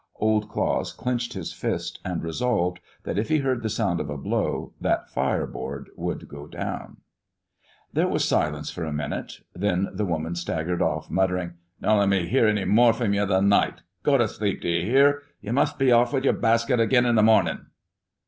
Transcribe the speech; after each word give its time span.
Old 0.15 0.49
Claus 0.49 0.93
clenched 0.93 1.33
his 1.33 1.53
fist, 1.53 1.99
and 2.03 2.23
resolved 2.23 2.79
that 3.03 3.19
if 3.19 3.29
he 3.29 3.37
heard 3.37 3.61
the 3.61 3.69
sound 3.69 3.99
of 3.99 4.09
a 4.09 4.17
blow, 4.17 4.73
that 4.81 5.11
fireboard 5.11 5.91
would 5.95 6.27
go 6.27 6.47
down. 6.47 6.97
There 7.93 8.07
was 8.07 8.25
silence 8.25 8.71
for 8.71 8.83
a 8.83 8.91
minute. 8.91 9.41
Then 9.53 9.89
the 9.93 10.05
woman 10.07 10.33
staggered 10.33 10.81
off, 10.81 11.11
muttering: 11.11 11.53
"Don't 11.83 11.99
let 11.99 12.09
me 12.09 12.25
hear 12.27 12.47
any 12.47 12.65
more 12.65 12.93
from 12.93 13.13
ye 13.13 13.23
the 13.25 13.41
night. 13.41 13.81
Go 14.01 14.17
to 14.17 14.27
sleep, 14.27 14.61
d' 14.61 14.65
ye 14.69 14.85
hear? 14.85 15.21
You 15.39 15.53
must 15.53 15.77
be 15.77 15.91
off 15.91 16.13
with 16.13 16.25
yer 16.25 16.33
basket 16.33 16.79
agin 16.79 17.05
in 17.05 17.13
the 17.13 17.21
mornin'." 17.21 17.67